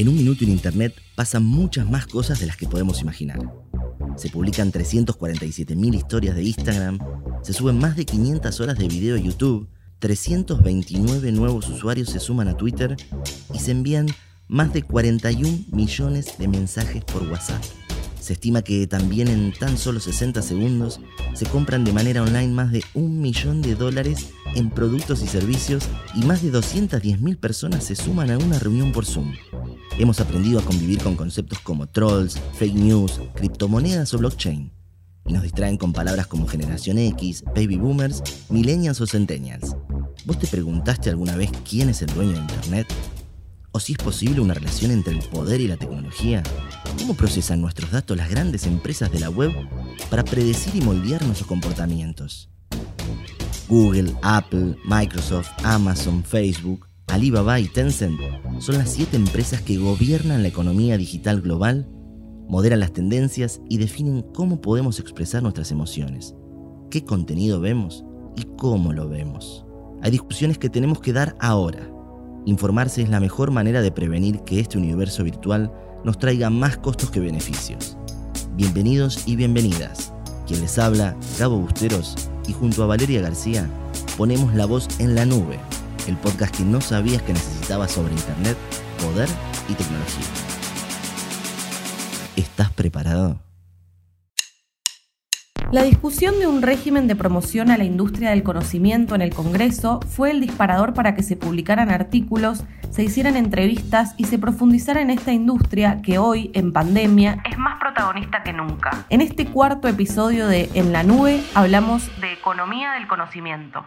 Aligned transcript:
En 0.00 0.08
un 0.08 0.16
minuto 0.16 0.44
en 0.44 0.50
Internet 0.50 0.94
pasan 1.14 1.44
muchas 1.44 1.86
más 1.90 2.06
cosas 2.06 2.40
de 2.40 2.46
las 2.46 2.56
que 2.56 2.66
podemos 2.66 3.02
imaginar. 3.02 3.38
Se 4.16 4.30
publican 4.30 4.72
347.000 4.72 5.94
historias 5.94 6.34
de 6.36 6.42
Instagram, 6.42 6.98
se 7.42 7.52
suben 7.52 7.78
más 7.78 7.96
de 7.96 8.06
500 8.06 8.60
horas 8.60 8.78
de 8.78 8.88
video 8.88 9.16
de 9.16 9.22
YouTube, 9.22 9.68
329 9.98 11.32
nuevos 11.32 11.68
usuarios 11.68 12.08
se 12.08 12.18
suman 12.18 12.48
a 12.48 12.56
Twitter 12.56 12.96
y 13.52 13.58
se 13.58 13.72
envían 13.72 14.06
más 14.48 14.72
de 14.72 14.84
41 14.84 15.66
millones 15.70 16.38
de 16.38 16.48
mensajes 16.48 17.04
por 17.04 17.24
WhatsApp. 17.24 17.62
Se 18.20 18.34
estima 18.34 18.62
que 18.62 18.86
también 18.86 19.28
en 19.28 19.52
tan 19.52 19.78
solo 19.78 19.98
60 19.98 20.42
segundos 20.42 21.00
se 21.34 21.46
compran 21.46 21.84
de 21.84 21.92
manera 21.92 22.22
online 22.22 22.48
más 22.48 22.70
de 22.70 22.84
un 22.94 23.20
millón 23.20 23.62
de 23.62 23.74
dólares 23.74 24.28
en 24.54 24.70
productos 24.70 25.22
y 25.22 25.26
servicios 25.26 25.84
y 26.14 26.24
más 26.24 26.42
de 26.42 26.52
210.000 26.52 27.38
personas 27.38 27.84
se 27.84 27.96
suman 27.96 28.30
a 28.30 28.38
una 28.38 28.58
reunión 28.58 28.92
por 28.92 29.06
Zoom. 29.06 29.32
Hemos 29.98 30.20
aprendido 30.20 30.60
a 30.60 30.64
convivir 30.64 31.02
con 31.02 31.16
conceptos 31.16 31.60
como 31.60 31.86
trolls, 31.86 32.38
fake 32.58 32.74
news, 32.74 33.20
criptomonedas 33.34 34.12
o 34.14 34.18
blockchain. 34.18 34.70
Y 35.26 35.32
nos 35.32 35.42
distraen 35.42 35.76
con 35.76 35.92
palabras 35.92 36.26
como 36.26 36.46
generación 36.46 36.98
X, 36.98 37.44
baby 37.54 37.76
boomers, 37.76 38.22
millennials 38.48 39.00
o 39.00 39.06
centennials. 39.06 39.76
¿Vos 40.24 40.38
te 40.38 40.46
preguntaste 40.46 41.10
alguna 41.10 41.36
vez 41.36 41.50
quién 41.68 41.88
es 41.88 42.02
el 42.02 42.12
dueño 42.14 42.32
de 42.32 42.38
Internet? 42.38 42.86
¿O 43.72 43.78
si 43.78 43.92
es 43.92 43.98
posible 43.98 44.40
una 44.40 44.54
relación 44.54 44.90
entre 44.90 45.14
el 45.14 45.20
poder 45.20 45.60
y 45.60 45.68
la 45.68 45.76
tecnología? 45.76 46.42
¿Cómo 46.98 47.14
procesan 47.14 47.60
nuestros 47.60 47.92
datos 47.92 48.16
las 48.16 48.28
grandes 48.28 48.66
empresas 48.66 49.12
de 49.12 49.20
la 49.20 49.30
web 49.30 49.52
para 50.10 50.24
predecir 50.24 50.74
y 50.74 50.84
moldear 50.84 51.24
nuestros 51.24 51.46
comportamientos? 51.46 52.50
Google, 53.68 54.12
Apple, 54.22 54.76
Microsoft, 54.84 55.50
Amazon, 55.62 56.24
Facebook, 56.24 56.88
Alibaba 57.06 57.60
y 57.60 57.68
Tencent 57.68 58.18
son 58.58 58.78
las 58.78 58.90
siete 58.90 59.16
empresas 59.16 59.62
que 59.62 59.78
gobiernan 59.78 60.42
la 60.42 60.48
economía 60.48 60.96
digital 60.98 61.40
global, 61.40 61.88
moderan 62.48 62.80
las 62.80 62.92
tendencias 62.92 63.60
y 63.68 63.78
definen 63.78 64.22
cómo 64.34 64.60
podemos 64.60 64.98
expresar 64.98 65.44
nuestras 65.44 65.70
emociones, 65.70 66.34
qué 66.90 67.04
contenido 67.04 67.60
vemos 67.60 68.04
y 68.36 68.42
cómo 68.56 68.92
lo 68.92 69.08
vemos. 69.08 69.64
Hay 70.02 70.10
discusiones 70.10 70.58
que 70.58 70.70
tenemos 70.70 71.00
que 71.00 71.12
dar 71.12 71.36
ahora 71.38 71.88
Informarse 72.46 73.02
es 73.02 73.10
la 73.10 73.20
mejor 73.20 73.50
manera 73.50 73.82
de 73.82 73.92
prevenir 73.92 74.40
que 74.40 74.60
este 74.60 74.78
universo 74.78 75.22
virtual 75.24 75.72
nos 76.04 76.18
traiga 76.18 76.48
más 76.48 76.78
costos 76.78 77.10
que 77.10 77.20
beneficios. 77.20 77.98
Bienvenidos 78.54 79.24
y 79.26 79.36
bienvenidas. 79.36 80.12
Quien 80.46 80.62
les 80.62 80.78
habla, 80.78 81.14
Gabo 81.38 81.58
Busteros, 81.58 82.14
y 82.48 82.52
junto 82.52 82.82
a 82.82 82.86
Valeria 82.86 83.20
García, 83.20 83.68
ponemos 84.16 84.54
la 84.54 84.64
voz 84.64 84.88
en 84.98 85.14
la 85.14 85.26
nube, 85.26 85.58
el 86.08 86.16
podcast 86.16 86.56
que 86.56 86.64
no 86.64 86.80
sabías 86.80 87.22
que 87.22 87.34
necesitabas 87.34 87.92
sobre 87.92 88.14
Internet, 88.14 88.56
poder 89.02 89.28
y 89.68 89.74
tecnología. 89.74 90.24
¿Estás 92.36 92.70
preparado? 92.72 93.49
La 95.72 95.84
discusión 95.84 96.40
de 96.40 96.48
un 96.48 96.62
régimen 96.62 97.06
de 97.06 97.14
promoción 97.14 97.70
a 97.70 97.78
la 97.78 97.84
industria 97.84 98.30
del 98.30 98.42
conocimiento 98.42 99.14
en 99.14 99.22
el 99.22 99.32
Congreso 99.32 100.00
fue 100.00 100.32
el 100.32 100.40
disparador 100.40 100.94
para 100.94 101.14
que 101.14 101.22
se 101.22 101.36
publicaran 101.36 101.90
artículos, 101.92 102.64
se 102.90 103.04
hicieran 103.04 103.36
entrevistas 103.36 104.14
y 104.16 104.24
se 104.24 104.40
profundizara 104.40 105.00
en 105.00 105.10
esta 105.10 105.30
industria 105.30 106.00
que 106.04 106.18
hoy, 106.18 106.50
en 106.54 106.72
pandemia, 106.72 107.40
es 107.48 107.56
más 107.56 107.78
protagonista 107.78 108.42
que 108.42 108.52
nunca. 108.52 109.06
En 109.10 109.20
este 109.20 109.46
cuarto 109.46 109.86
episodio 109.86 110.48
de 110.48 110.68
En 110.74 110.92
la 110.92 111.04
Nube 111.04 111.40
hablamos 111.54 112.20
de 112.20 112.32
economía 112.32 112.94
del 112.94 113.06
conocimiento. 113.06 113.86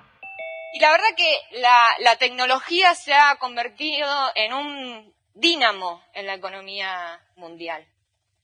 Y 0.76 0.80
la 0.80 0.90
verdad 0.90 1.10
que 1.18 1.60
la, 1.60 1.88
la 2.00 2.16
tecnología 2.16 2.96
se 2.96 3.14
ha 3.14 3.36
convertido 3.40 4.08
en 4.36 4.54
un 4.54 5.14
dínamo 5.34 6.02
en 6.14 6.28
la 6.28 6.36
economía 6.36 7.20
mundial. 7.36 7.86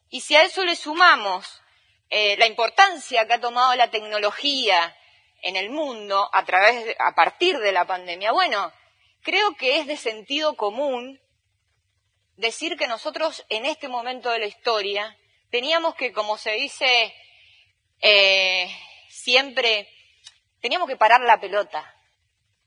Y 0.10 0.20
si 0.20 0.36
a 0.36 0.44
eso 0.44 0.66
le 0.66 0.76
sumamos 0.76 1.62
eh, 2.10 2.38
la 2.38 2.48
importancia 2.48 3.28
que 3.28 3.34
ha 3.34 3.40
tomado 3.40 3.76
la 3.76 3.92
tecnología 3.92 4.96
en 5.42 5.56
el 5.56 5.70
mundo 5.70 6.30
a 6.34 6.44
través 6.44 6.96
a 7.00 7.14
partir 7.16 7.58
de 7.60 7.72
la 7.72 7.86
pandemia. 7.86 8.32
Bueno, 8.32 8.72
creo 9.22 9.56
que 9.56 9.80
es 9.80 9.88
de 9.88 9.98
sentido 9.98 10.56
común 10.56 11.22
decir 12.36 12.78
que 12.78 12.88
nosotros 12.88 13.46
en 13.50 13.66
este 13.66 13.88
momento 13.88 14.32
de 14.32 14.40
la 14.40 14.48
historia 14.48 15.18
teníamos 15.52 15.96
que, 15.96 16.12
como 16.12 16.38
se 16.38 16.52
dice 16.52 17.14
eh, 18.02 18.74
siempre, 19.10 19.88
teníamos 20.62 20.88
que 20.88 20.98
parar 20.98 21.22
la 21.22 21.40
pelota, 21.40 21.96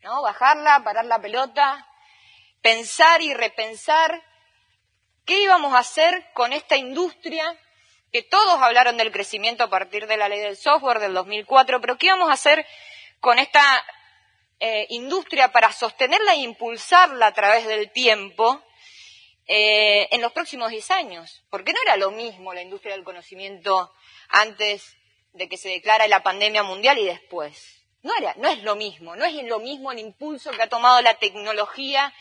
¿no? 0.03 0.23
Bajarla, 0.23 0.85
parar 0.85 1.07
la 1.07 1.21
pelota, 1.21 1.89
pensar 2.61 3.23
y 3.23 3.33
repensar 3.35 4.23
qué 5.25 5.43
íbamos 5.43 5.75
a 5.75 5.79
hacer 5.79 6.31
con 6.35 6.53
esta 6.53 6.77
industria 6.77 7.59
que 8.13 8.23
todos 8.23 8.61
hablaron 8.61 8.99
del 8.99 9.11
crecimiento 9.11 9.65
a 9.65 9.71
partir 9.71 10.07
de 10.07 10.19
la 10.19 10.29
ley 10.29 10.39
del 10.39 10.57
software 10.57 11.01
del 11.01 11.15
2004, 11.15 11.81
pero 11.81 11.97
¿qué 11.97 12.11
vamos 12.11 12.29
a 12.29 12.35
hacer 12.35 12.67
con 13.21 13.39
esta 13.39 13.63
eh, 14.61 14.87
industria 14.91 15.51
para 15.51 15.73
sostenerla 15.73 16.35
e 16.35 16.41
impulsarla 16.41 17.29
a 17.29 17.33
través 17.33 17.67
del 17.67 17.91
tiempo 17.91 18.63
eh, 19.47 20.09
en 20.11 20.21
los 20.21 20.33
próximos 20.33 20.71
10 20.71 20.91
años? 20.91 21.43
Porque 21.49 21.73
no 21.73 21.81
era 21.83 21.97
lo 21.97 22.11
mismo 22.11 22.53
la 22.53 22.61
industria 22.61 22.95
del 22.95 23.05
conocimiento 23.05 23.91
antes 24.29 24.95
de 25.33 25.49
que 25.49 25.57
se 25.57 25.71
declara 25.71 26.07
la 26.07 26.23
pandemia 26.23 26.63
mundial 26.63 26.99
y 26.99 27.07
después. 27.07 27.82
No, 28.03 28.13
era, 28.19 28.35
no 28.37 28.49
es 28.49 28.63
lo 28.65 28.75
mismo, 28.75 29.15
no 29.15 29.25
es 29.25 29.35
lo 29.45 29.61
mismo 29.61 29.93
el 29.93 30.01
impulso 30.01 30.51
que 30.51 30.63
ha 30.63 30.69
tomado 30.69 31.01
la 31.03 31.15
tecnología 31.15 32.13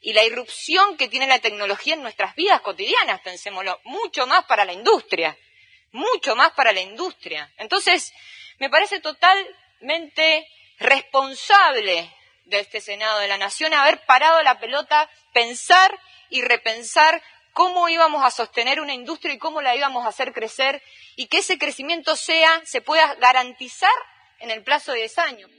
y 0.00 0.12
la 0.12 0.24
irrupción 0.24 0.96
que 0.96 1.08
tiene 1.08 1.28
la 1.28 1.38
tecnología 1.38 1.94
en 1.94 2.02
nuestras 2.02 2.34
vidas 2.34 2.60
cotidianas, 2.60 3.20
pensémoslo, 3.20 3.80
mucho 3.84 4.26
más 4.26 4.44
para 4.46 4.64
la 4.64 4.72
industria, 4.72 5.36
mucho 5.92 6.34
más 6.34 6.52
para 6.52 6.72
la 6.72 6.80
industria. 6.80 7.52
Entonces, 7.56 8.12
me 8.58 8.68
parece 8.68 8.98
totalmente 9.00 10.48
responsable 10.80 12.12
de 12.46 12.60
este 12.60 12.80
Senado 12.80 13.20
de 13.20 13.28
la 13.28 13.38
Nación 13.38 13.74
haber 13.74 14.04
parado 14.06 14.42
la 14.42 14.58
pelota, 14.58 15.08
pensar 15.32 15.96
y 16.30 16.42
repensar 16.42 17.22
cómo 17.52 17.88
íbamos 17.88 18.24
a 18.24 18.30
sostener 18.30 18.80
una 18.80 18.94
industria 18.94 19.34
y 19.34 19.38
cómo 19.38 19.62
la 19.62 19.76
íbamos 19.76 20.04
a 20.04 20.08
hacer 20.08 20.32
crecer 20.32 20.82
y 21.14 21.26
que 21.26 21.38
ese 21.38 21.58
crecimiento 21.58 22.16
sea, 22.16 22.62
se 22.64 22.80
pueda 22.80 23.14
garantizar 23.16 23.90
en 24.40 24.50
el 24.50 24.62
plazo 24.62 24.92
de 24.92 24.98
10 24.98 25.18
años 25.18 25.50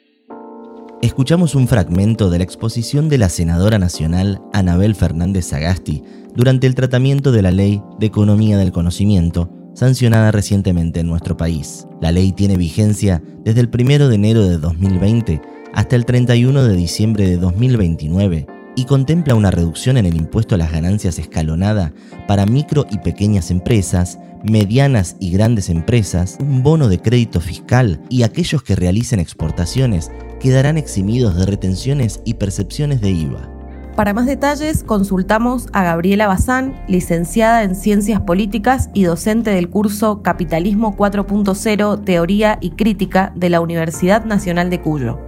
escuchamos 1.02 1.56
un 1.56 1.68
fragmento 1.68 2.30
de 2.30 2.38
la 2.38 2.44
exposición 2.44 3.10
de 3.10 3.18
la 3.18 3.30
senadora 3.30 3.78
nacional 3.78 4.42
Anabel 4.54 4.96
Fernández 4.96 5.48
Sagasti 5.48 6.04
durante 6.36 6.68
el 6.68 6.76
tratamiento 6.76 7.32
de 7.32 7.42
la 7.42 7.52
Ley 7.52 7.82
de 8.00 8.06
Economía 8.06 8.58
del 8.58 8.72
Conocimiento, 8.72 9.50
sancionada 9.74 10.32
recientemente 10.32 11.00
en 11.00 11.08
nuestro 11.08 11.38
país. 11.38 11.88
La 12.02 12.12
ley 12.12 12.32
tiene 12.32 12.58
vigencia 12.58 13.22
desde 13.44 13.62
el 13.62 13.70
1 13.74 14.08
de 14.10 14.16
enero 14.16 14.48
de 14.48 14.58
2020 14.58 15.42
hasta 15.74 15.96
el 15.96 16.06
31 16.06 16.64
de 16.64 16.76
diciembre 16.76 17.28
de 17.30 17.38
2029 17.38 18.48
y 18.76 18.86
contempla 18.86 19.36
una 19.36 19.52
reducción 19.52 19.98
en 19.98 20.06
el 20.06 20.16
impuesto 20.16 20.56
a 20.56 20.58
las 20.58 20.72
ganancias 20.72 21.20
escalonada 21.20 21.94
para 22.28 22.46
micro 22.46 22.86
y 22.90 23.00
pequeñas 23.00 23.52
empresas, 23.52 24.20
medianas 24.44 25.16
y 25.20 25.32
grandes 25.32 25.70
empresas, 25.70 26.38
un 26.40 26.64
bono 26.64 26.88
de 26.88 27.00
crédito 27.00 27.42
fiscal 27.42 28.02
y 28.10 28.24
aquellos 28.24 28.64
que 28.64 28.76
realicen 28.76 29.20
exportaciones 29.20 30.12
quedarán 30.40 30.78
eximidos 30.78 31.36
de 31.36 31.46
retenciones 31.46 32.22
y 32.26 32.36
percepciones 32.36 33.02
de 33.02 33.12
IVA. 33.12 33.50
Para 33.96 34.14
más 34.14 34.28
detalles, 34.28 34.84
consultamos 34.84 35.68
a 35.74 35.84
Gabriela 35.84 36.28
Bazán, 36.28 36.82
licenciada 36.88 37.64
en 37.64 37.76
Ciencias 37.76 38.22
Políticas 38.22 38.90
y 38.94 39.04
docente 39.04 39.50
del 39.50 39.70
curso 39.70 40.22
Capitalismo 40.22 40.96
4.0, 40.96 42.06
Teoría 42.06 42.58
y 42.62 42.70
Crítica 42.72 43.34
de 43.36 43.50
la 43.50 43.60
Universidad 43.60 44.24
Nacional 44.24 44.70
de 44.70 44.80
Cuyo. 44.80 45.20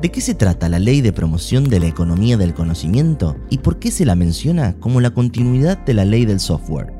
¿De 0.00 0.10
qué 0.10 0.20
se 0.20 0.34
trata 0.34 0.68
la 0.68 0.80
Ley 0.80 1.00
de 1.00 1.12
Promoción 1.12 1.68
de 1.68 1.78
la 1.78 1.86
Economía 1.86 2.36
del 2.36 2.54
Conocimiento 2.54 3.36
y 3.50 3.58
por 3.58 3.78
qué 3.78 3.92
se 3.92 4.04
la 4.04 4.16
menciona 4.16 4.74
como 4.80 5.00
la 5.00 5.10
continuidad 5.10 5.78
de 5.78 5.94
la 5.94 6.04
Ley 6.04 6.24
del 6.24 6.40
Software? 6.40 6.97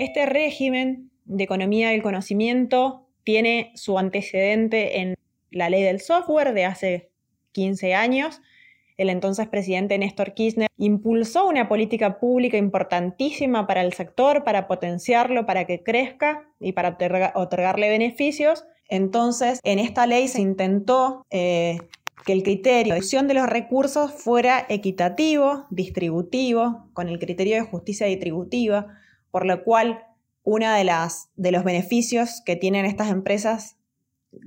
Este 0.00 0.24
régimen 0.24 1.10
de 1.26 1.44
economía 1.44 1.90
del 1.90 2.02
conocimiento 2.02 3.06
tiene 3.22 3.70
su 3.74 3.98
antecedente 3.98 5.00
en 5.00 5.14
la 5.50 5.68
ley 5.68 5.82
del 5.82 6.00
software 6.00 6.54
de 6.54 6.64
hace 6.64 7.10
15 7.52 7.92
años, 7.92 8.40
el 8.96 9.10
entonces 9.10 9.46
presidente 9.46 9.98
Néstor 9.98 10.32
Kirchner 10.32 10.68
impulsó 10.78 11.46
una 11.46 11.68
política 11.68 12.18
pública 12.18 12.56
importantísima 12.56 13.66
para 13.66 13.82
el 13.82 13.92
sector, 13.92 14.42
para 14.42 14.68
potenciarlo, 14.68 15.44
para 15.44 15.66
que 15.66 15.82
crezca 15.82 16.48
y 16.58 16.72
para 16.72 16.96
otorgarle 17.34 17.90
beneficios. 17.90 18.64
Entonces, 18.88 19.60
en 19.64 19.78
esta 19.78 20.06
ley 20.06 20.28
se 20.28 20.40
intentó 20.40 21.26
eh, 21.30 21.76
que 22.24 22.32
el 22.32 22.42
criterio 22.42 22.94
de 22.94 23.00
acción 23.00 23.28
de 23.28 23.34
los 23.34 23.46
recursos 23.46 24.12
fuera 24.12 24.64
equitativo, 24.70 25.66
distributivo, 25.68 26.88
con 26.94 27.10
el 27.10 27.18
criterio 27.18 27.56
de 27.56 27.68
justicia 27.68 28.06
distributiva, 28.06 28.96
por 29.30 29.46
lo 29.46 29.62
cual 29.64 30.04
uno 30.42 30.70
de, 30.72 30.90
de 31.36 31.52
los 31.52 31.64
beneficios 31.64 32.42
que 32.44 32.56
tienen 32.56 32.84
estas 32.84 33.10
empresas 33.10 33.76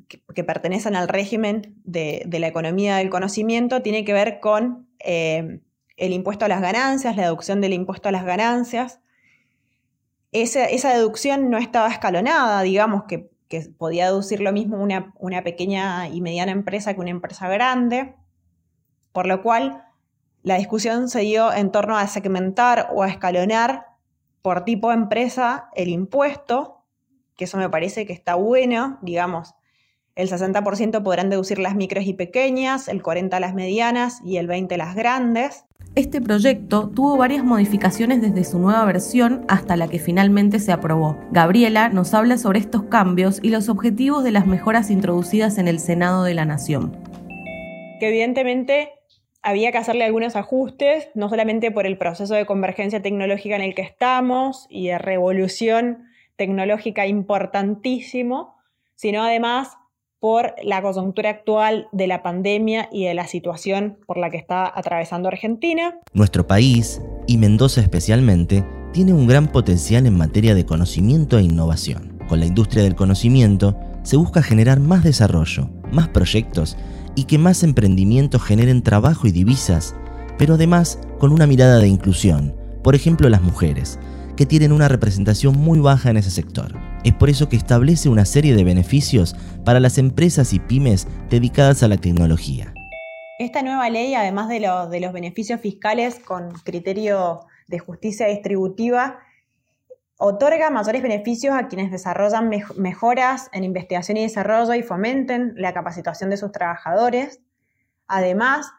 que, 0.07 0.43
pertenecen 0.43 0.95
al 0.95 1.07
régimen 1.07 1.75
de, 1.83 2.25
la 2.39 2.47
economía 2.47 2.97
del 2.97 3.09
conocimiento 3.09 3.81
tiene 3.81 4.05
que 4.05 4.13
ver 4.13 4.39
con 4.39 4.87
eh, 4.99 5.61
el 5.97 6.13
impuesto 6.13 6.45
a 6.45 6.47
las 6.47 6.61
ganancias, 6.61 7.15
la 7.15 7.23
deducción 7.23 7.61
del 7.61 7.73
impuesto 7.73 8.09
a 8.09 8.11
las 8.11 8.25
ganancias. 8.25 8.99
Esa, 10.31 10.93
deducción 10.93 11.49
no 11.49 11.57
estaba 11.57 11.89
escalonada, 11.89 12.61
digamos 12.61 13.03
que, 13.03 13.31
podía 13.77 14.05
deducir 14.05 14.41
lo 14.41 14.51
mismo 14.51 14.81
una, 14.81 15.13
una 15.19 15.43
pequeña 15.43 16.07
y 16.07 16.21
mediana 16.21 16.51
empresa 16.51 16.95
que 16.95 17.01
una 17.01 17.11
empresa 17.11 17.47
grande, 17.49 18.15
por 19.11 19.27
lo 19.27 19.43
cual 19.43 19.83
la 20.41 20.57
discusión 20.57 21.07
se 21.07 21.19
dio 21.19 21.53
en 21.53 21.71
torno 21.71 21.95
a 21.95 22.07
segmentar 22.07 22.89
o 22.91 23.03
a 23.03 23.09
escalonar 23.09 23.92
por 24.43 24.65
tipo 24.65 24.89
de 24.89 24.95
empresa 24.95 25.69
el 25.73 25.87
impuesto, 25.87 26.83
que 27.35 27.45
eso 27.45 27.57
me 27.57 27.69
parece 27.69 28.05
que 28.05 28.13
está 28.13 28.35
bueno, 28.35 28.99
digamos, 29.01 29.55
el 30.15 30.29
60% 30.29 31.01
podrán 31.01 31.31
deducir 31.31 31.57
las 31.57 31.75
micros 31.75 32.05
y 32.05 32.13
pequeñas, 32.13 32.87
el 32.87 33.01
40% 33.01 33.39
las 33.39 33.55
medianas 33.55 34.21
y 34.23 34.37
el 34.37 34.47
20% 34.47 34.77
las 34.77 34.95
grandes. 34.95 35.65
Este 35.95 36.21
proyecto 36.21 36.89
tuvo 36.89 37.17
varias 37.17 37.43
modificaciones 37.43 38.21
desde 38.21 38.43
su 38.43 38.59
nueva 38.59 38.85
versión 38.85 39.43
hasta 39.47 39.75
la 39.75 39.87
que 39.87 39.97
finalmente 39.97 40.59
se 40.59 40.71
aprobó. 40.71 41.17
Gabriela 41.31 41.89
nos 41.89 42.13
habla 42.13 42.37
sobre 42.37 42.59
estos 42.59 42.83
cambios 42.83 43.39
y 43.41 43.49
los 43.49 43.69
objetivos 43.69 44.23
de 44.23 44.31
las 44.31 44.45
mejoras 44.45 44.91
introducidas 44.91 45.57
en 45.57 45.67
el 45.67 45.79
Senado 45.79 46.23
de 46.23 46.33
la 46.35 46.45
Nación. 46.45 46.95
Que 47.99 48.09
evidentemente 48.09 48.89
había 49.43 49.71
que 49.71 49.77
hacerle 49.77 50.05
algunos 50.05 50.35
ajustes, 50.35 51.09
no 51.13 51.29
solamente 51.29 51.69
por 51.69 51.85
el 51.85 51.97
proceso 51.97 52.33
de 52.33 52.45
convergencia 52.45 53.01
tecnológica 53.01 53.55
en 53.55 53.61
el 53.61 53.75
que 53.75 53.81
estamos 53.81 54.65
y 54.69 54.87
de 54.87 54.97
revolución 54.97 56.05
tecnológica 56.37 57.05
importantísimo, 57.05 58.55
sino 58.95 59.21
además 59.21 59.77
por 60.19 60.55
la 60.63 60.81
coyuntura 60.81 61.29
actual 61.29 61.89
de 61.91 62.07
la 62.07 62.23
pandemia 62.23 62.87
y 62.93 63.05
de 63.05 63.13
la 63.13 63.27
situación 63.27 63.99
por 64.07 64.17
la 64.17 64.29
que 64.29 64.37
está 64.37 64.71
atravesando 64.73 65.27
Argentina. 65.27 65.99
Nuestro 66.13 66.47
país, 66.47 67.01
y 67.27 67.37
Mendoza 67.37 67.81
especialmente, 67.81 68.63
tiene 68.93 69.11
un 69.11 69.27
gran 69.27 69.47
potencial 69.47 70.05
en 70.05 70.17
materia 70.17 70.55
de 70.55 70.65
conocimiento 70.65 71.37
e 71.37 71.43
innovación. 71.43 72.17
Con 72.29 72.39
la 72.39 72.45
industria 72.45 72.83
del 72.83 72.95
conocimiento 72.95 73.77
se 74.03 74.15
busca 74.15 74.41
generar 74.41 74.79
más 74.79 75.03
desarrollo, 75.03 75.69
más 75.91 76.07
proyectos 76.07 76.77
y 77.15 77.25
que 77.25 77.37
más 77.37 77.63
emprendimientos 77.63 78.41
generen 78.43 78.81
trabajo 78.81 79.27
y 79.27 79.31
divisas, 79.31 79.95
pero 80.37 80.55
además 80.55 80.99
con 81.19 81.31
una 81.31 81.47
mirada 81.47 81.79
de 81.79 81.87
inclusión, 81.87 82.55
por 82.83 82.95
ejemplo 82.95 83.29
las 83.29 83.41
mujeres, 83.41 83.99
que 84.35 84.45
tienen 84.45 84.71
una 84.71 84.87
representación 84.87 85.57
muy 85.57 85.79
baja 85.79 86.09
en 86.09 86.17
ese 86.17 86.31
sector. 86.31 86.75
Es 87.03 87.13
por 87.13 87.29
eso 87.29 87.49
que 87.49 87.55
establece 87.55 88.09
una 88.09 88.25
serie 88.25 88.55
de 88.55 88.63
beneficios 88.63 89.35
para 89.63 89.79
las 89.79 89.97
empresas 89.97 90.53
y 90.53 90.59
pymes 90.59 91.07
dedicadas 91.29 91.83
a 91.83 91.87
la 91.87 91.97
tecnología. 91.97 92.73
Esta 93.39 93.61
nueva 93.61 93.89
ley, 93.89 94.15
además 94.15 94.49
de, 94.49 94.59
de 94.89 94.99
los 94.99 95.13
beneficios 95.13 95.59
fiscales 95.59 96.19
con 96.19 96.51
criterio 96.63 97.41
de 97.67 97.79
justicia 97.79 98.27
distributiva, 98.27 99.19
otorga 100.17 100.69
mayores 100.69 101.01
beneficios 101.01 101.55
a 101.55 101.67
quienes 101.67 101.91
desarrollan 101.91 102.49
mejoras 102.77 103.49
en 103.51 103.63
investigación 103.63 104.17
y 104.17 104.23
desarrollo 104.23 104.73
y 104.73 104.83
fomenten 104.83 105.53
la 105.57 105.73
capacitación 105.73 106.29
de 106.29 106.37
sus 106.37 106.51
trabajadores. 106.51 107.41
Además, 108.07 108.71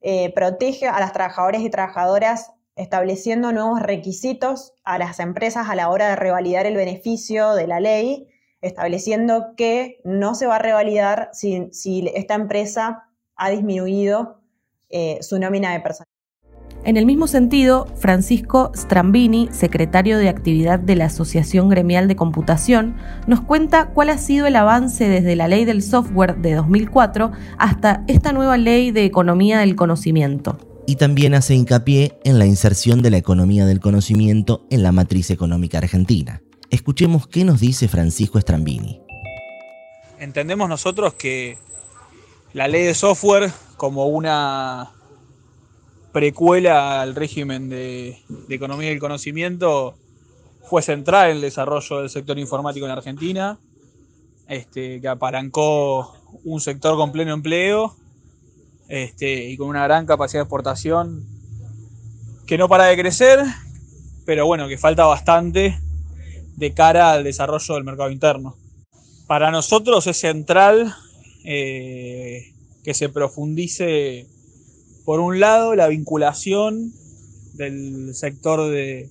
eh, 0.00 0.32
protege 0.34 0.88
a 0.88 1.00
las 1.00 1.12
trabajadoras 1.12 1.62
y 1.62 1.70
trabajadoras 1.70 2.52
estableciendo 2.76 3.52
nuevos 3.52 3.80
requisitos 3.80 4.74
a 4.84 4.98
las 4.98 5.20
empresas 5.20 5.68
a 5.68 5.74
la 5.74 5.90
hora 5.90 6.08
de 6.08 6.16
revalidar 6.16 6.66
el 6.66 6.76
beneficio 6.76 7.54
de 7.54 7.66
la 7.66 7.80
ley, 7.80 8.28
estableciendo 8.60 9.54
que 9.56 10.00
no 10.04 10.34
se 10.34 10.46
va 10.46 10.56
a 10.56 10.58
revalidar 10.58 11.30
si, 11.32 11.70
esta 12.14 12.34
empresa 12.34 13.08
ha 13.36 13.50
disminuido 13.50 14.40
eh, 14.88 15.18
su 15.22 15.38
nómina 15.38 15.72
de 15.72 15.80
personal. 15.80 16.11
En 16.84 16.96
el 16.96 17.06
mismo 17.06 17.28
sentido, 17.28 17.86
Francisco 17.96 18.72
Strambini, 18.74 19.48
secretario 19.52 20.18
de 20.18 20.28
actividad 20.28 20.80
de 20.80 20.96
la 20.96 21.04
Asociación 21.04 21.68
Gremial 21.68 22.08
de 22.08 22.16
Computación, 22.16 22.96
nos 23.28 23.40
cuenta 23.40 23.90
cuál 23.90 24.10
ha 24.10 24.18
sido 24.18 24.46
el 24.46 24.56
avance 24.56 25.08
desde 25.08 25.36
la 25.36 25.46
ley 25.46 25.64
del 25.64 25.82
software 25.82 26.38
de 26.38 26.54
2004 26.54 27.30
hasta 27.56 28.02
esta 28.08 28.32
nueva 28.32 28.56
ley 28.56 28.90
de 28.90 29.04
economía 29.04 29.60
del 29.60 29.76
conocimiento 29.76 30.58
y 30.84 30.96
también 30.96 31.34
hace 31.34 31.54
hincapié 31.54 32.18
en 32.24 32.40
la 32.40 32.46
inserción 32.46 33.02
de 33.02 33.10
la 33.10 33.16
economía 33.16 33.66
del 33.66 33.78
conocimiento 33.78 34.66
en 34.68 34.82
la 34.82 34.90
matriz 34.90 35.30
económica 35.30 35.78
argentina. 35.78 36.42
Escuchemos 36.70 37.28
qué 37.28 37.44
nos 37.44 37.60
dice 37.60 37.86
Francisco 37.86 38.40
Strambini. 38.40 39.00
Entendemos 40.18 40.68
nosotros 40.68 41.14
que 41.14 41.58
la 42.52 42.66
ley 42.66 42.82
de 42.82 42.94
software 42.94 43.52
como 43.76 44.06
una 44.06 44.90
precuela 46.12 47.00
al 47.00 47.14
régimen 47.14 47.68
de, 47.68 48.18
economía 48.48 48.90
del 48.90 48.98
conocimiento 48.98 49.94
fue 50.62 50.82
central 50.82 51.30
en 51.30 51.36
el 51.36 51.42
desarrollo 51.42 52.00
del 52.00 52.10
sector 52.10 52.38
informático 52.38 52.86
en 52.86 52.92
Argentina, 52.92 53.58
este, 54.48 55.00
que 55.00 55.08
apalancó 55.08 56.14
un 56.44 56.60
sector 56.60 56.96
con 56.96 57.12
pleno 57.12 57.32
empleo 57.32 57.96
este, 58.88 59.48
y 59.48 59.56
con 59.56 59.68
una 59.68 59.84
gran 59.84 60.06
capacidad 60.06 60.40
de 60.40 60.44
exportación 60.44 61.24
que 62.46 62.58
no 62.58 62.68
para 62.68 62.84
de 62.84 62.96
crecer, 62.96 63.40
pero 64.26 64.46
bueno, 64.46 64.68
que 64.68 64.78
falta 64.78 65.04
bastante 65.06 65.78
de 66.56 66.74
cara 66.74 67.12
al 67.12 67.24
desarrollo 67.24 67.74
del 67.74 67.84
mercado 67.84 68.10
interno. 68.10 68.56
Para 69.26 69.50
nosotros 69.50 70.06
es 70.06 70.18
central 70.18 70.94
eh, 71.44 72.52
que 72.84 72.94
se 72.94 73.08
profundice, 73.08 74.26
por 75.04 75.20
un 75.20 75.40
lado, 75.40 75.74
la 75.74 75.88
vinculación 75.88 76.92
del 77.54 78.14
sector 78.14 78.70
de 78.70 79.10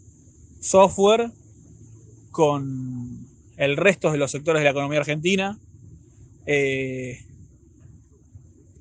software 0.59 1.31
con 2.31 3.27
el 3.57 3.77
resto 3.77 4.11
de 4.11 4.17
los 4.17 4.31
sectores 4.31 4.61
de 4.61 4.63
la 4.63 4.71
economía 4.71 4.99
argentina. 4.99 5.59
Eh, 6.45 7.19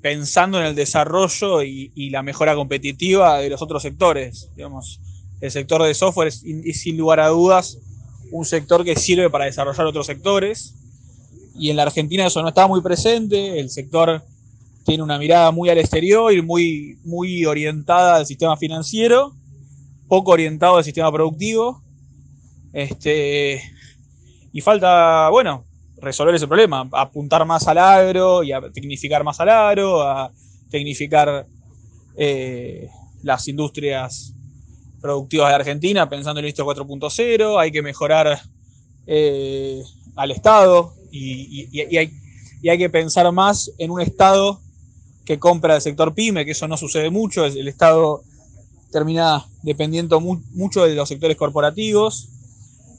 pensando 0.01 0.59
en 0.59 0.67
el 0.67 0.75
desarrollo 0.75 1.63
y, 1.63 2.11
la 2.11 2.23
mejora 2.23 2.55
competitiva 2.55 3.39
de 3.39 3.51
los 3.51 3.63
otros 3.63 3.83
sectores. 3.83 4.51
Digamos, 4.57 5.01
el 5.41 5.51
sector 5.51 5.83
de 5.83 5.95
software 5.95 6.29
es, 6.29 6.43
sin 6.81 6.97
lugar 6.97 7.21
a 7.21 7.29
dudas 7.29 7.79
un 8.33 8.45
sector 8.45 8.85
que 8.85 8.97
sirve 8.97 9.29
para 9.29 9.47
desarrollar 9.47 9.87
otros 9.87 10.07
sectores. 10.07 10.75
Y 11.55 11.71
en 11.71 11.77
la 11.77 11.83
Argentina 11.83 12.27
eso 12.27 12.41
no 12.43 12.49
está 12.49 12.67
muy 12.67 12.81
presente. 12.81 13.59
El 13.59 13.71
sector 13.71 14.23
tiene 14.91 15.05
una 15.05 15.19
mirada 15.21 15.53
muy 15.53 15.69
al 15.69 15.79
exterior 15.79 16.33
y 16.33 16.43
muy, 16.43 16.99
muy 17.05 17.45
orientada 17.47 18.17
al 18.17 18.27
sistema 18.27 18.57
financiero, 18.57 19.37
poco 20.09 20.33
orientado 20.33 20.79
al 20.79 20.83
sistema 20.83 21.13
productivo. 21.13 21.81
Este, 22.73 23.63
y 24.53 24.61
falta, 24.61 25.29
bueno, 25.31 25.65
resolver 25.99 26.35
ese 26.35 26.49
problema, 26.49 26.89
apuntar 26.91 27.47
más 27.47 27.69
al 27.69 27.79
agro 27.79 28.43
y 28.43 28.51
a 28.51 28.61
tecnificar 28.73 29.23
más 29.23 29.39
al 29.39 29.51
agro, 29.51 30.03
a 30.03 30.33
tecnificar 30.69 31.47
eh, 32.17 32.89
las 33.23 33.47
industrias 33.47 34.35
productivas 35.01 35.51
de 35.51 35.55
Argentina, 35.55 36.09
pensando 36.09 36.41
en 36.41 36.47
el 36.47 36.53
4.0, 36.53 37.61
hay 37.61 37.71
que 37.71 37.83
mejorar 37.83 38.41
eh, 39.07 39.85
al 40.17 40.33
Estado 40.33 40.95
y, 41.13 41.79
hay, 41.97 42.11
hay, 42.69 42.79
que 42.79 42.91
pensar 42.91 43.31
más 43.31 43.71
en 43.79 43.93
un 43.93 44.01
Estado 44.01 44.61
que 45.31 45.39
compra 45.39 45.77
el 45.77 45.81
sector 45.81 46.13
pyme, 46.13 46.45
que 46.45 46.51
eso 46.51 46.67
no 46.67 46.77
sucede 46.77 47.09
mucho, 47.09 47.45
el 47.45 47.69
Estado 47.69 48.23
termina 48.91 49.47
dependiendo 49.63 50.19
mucho 50.21 50.85
de 50.85 50.97
los 50.97 51.09
sectores 51.09 51.37
corporativos 51.37 52.29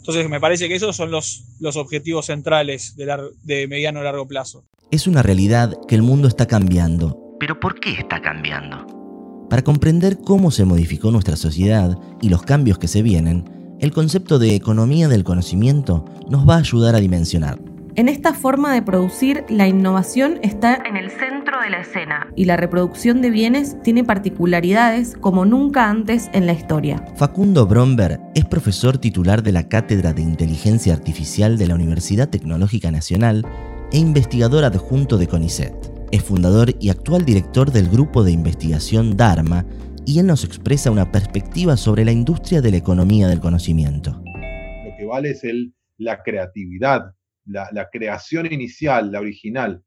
entonces 0.02 0.28
me 0.30 0.40
parece 0.40 0.68
que 0.68 0.74
esos 0.74 0.96
son 0.96 1.12
los, 1.12 1.44
los 1.60 1.76
objetivos 1.76 2.26
centrales 2.26 2.96
de, 2.96 3.06
de 3.44 3.68
mediano 3.68 4.00
a 4.00 4.04
largo 4.04 4.28
plazo. 4.28 4.64
Es 4.90 5.06
una 5.06 5.22
realidad 5.22 5.78
que 5.88 5.94
el 5.94 6.02
mundo 6.02 6.28
está 6.28 6.48
cambiando. 6.48 7.36
¿Pero 7.40 7.60
por 7.60 7.80
qué 7.80 7.92
está 7.92 8.20
cambiando? 8.20 9.48
Para 9.48 9.62
comprender 9.62 10.18
cómo 10.18 10.50
se 10.50 10.66
modificó 10.66 11.12
nuestra 11.12 11.36
sociedad 11.36 12.00
y 12.20 12.30
los 12.30 12.42
cambios 12.42 12.80
que 12.80 12.88
se 12.88 13.04
vienen, 13.04 13.46
el 13.80 13.92
concepto 13.92 14.40
de 14.40 14.56
economía 14.56 15.08
del 15.08 15.24
conocimiento 15.24 16.06
nos 16.30 16.50
va 16.50 16.56
a 16.56 16.60
ayudar 16.60 16.96
a 16.96 17.00
dimensionar. 17.00 17.60
En 17.96 18.08
esta 18.08 18.34
forma 18.34 18.74
de 18.74 18.82
producir, 18.82 19.44
la 19.50 19.68
innovación 19.68 20.40
está 20.44 20.82
en 20.86 20.96
el 20.96 21.10
centro 21.10 21.60
de 21.62 21.70
la 21.70 21.82
escena 21.82 22.28
y 22.38 22.46
la 22.46 22.56
reproducción 22.56 23.22
de 23.22 23.30
bienes 23.30 23.76
tiene 23.84 24.06
particularidades 24.06 25.18
como 25.18 25.44
nunca 25.44 25.90
antes 25.90 26.30
en 26.32 26.46
la 26.46 26.54
historia. 26.54 27.06
Facundo 27.18 27.68
Bromberg 27.68 28.22
es 28.34 28.46
profesor 28.46 28.98
titular 28.98 29.44
de 29.44 29.52
la 29.52 29.68
Cátedra 29.68 30.14
de 30.14 30.22
Inteligencia 30.22 30.94
Artificial 30.94 31.58
de 31.58 31.68
la 31.68 31.76
Universidad 31.76 32.30
Tecnológica 32.30 32.92
Nacional 32.92 33.46
e 33.92 33.98
investigador 33.98 34.64
adjunto 34.64 35.18
de 35.18 35.28
CONICET. 35.28 35.76
Es 36.12 36.24
fundador 36.24 36.70
y 36.80 36.90
actual 36.92 37.26
director 37.26 37.74
del 37.74 37.90
grupo 37.90 38.24
de 38.24 38.32
investigación 38.32 39.18
Dharma 39.18 39.66
y 40.06 40.20
él 40.20 40.28
nos 40.28 40.46
expresa 40.46 40.92
una 40.92 41.12
perspectiva 41.12 41.76
sobre 41.76 42.06
la 42.06 42.14
industria 42.14 42.62
de 42.62 42.72
la 42.72 42.78
economía 42.78 43.28
del 43.28 43.42
conocimiento. 43.42 44.24
Lo 44.24 44.96
que 44.98 45.06
vale 45.06 45.32
es 45.32 45.44
el, 45.44 45.74
la 45.98 46.24
creatividad 46.24 47.14
la, 47.52 47.90
creación 47.92 48.52
inicial, 48.52 49.12
la 49.12 49.20
original. 49.20 49.84